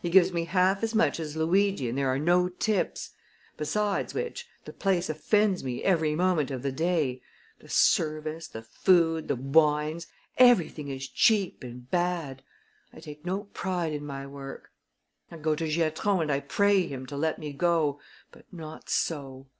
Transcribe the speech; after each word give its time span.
He 0.00 0.08
gives 0.08 0.32
me 0.32 0.46
half 0.46 0.82
as 0.82 0.94
much 0.94 1.20
as 1.20 1.36
Luigi 1.36 1.86
and 1.90 1.98
there 1.98 2.08
are 2.08 2.18
no 2.18 2.48
tips; 2.48 3.10
besides 3.58 4.14
which 4.14 4.48
the 4.64 4.72
place 4.72 5.10
offends 5.10 5.62
me 5.62 5.84
every 5.84 6.14
moment 6.14 6.50
of 6.50 6.62
the 6.62 6.72
day. 6.72 7.20
The 7.58 7.68
service, 7.68 8.48
the 8.48 8.62
food, 8.62 9.28
the 9.28 9.36
wines 9.36 10.06
everything 10.38 10.88
is 10.88 11.06
cheap 11.06 11.62
and 11.62 11.90
bad. 11.90 12.42
I 12.94 13.00
take 13.00 13.26
no 13.26 13.44
pride 13.52 13.92
in 13.92 14.06
my 14.06 14.26
work. 14.26 14.70
"I 15.30 15.36
go 15.36 15.54
to 15.54 15.68
Giatron 15.68 16.22
and 16.22 16.32
I 16.32 16.40
pray 16.40 16.86
him 16.86 17.04
to 17.08 17.16
let 17.18 17.38
me 17.38 17.52
go. 17.52 18.00
But 18.32 18.50
not 18.50 18.88
so! 18.88 19.46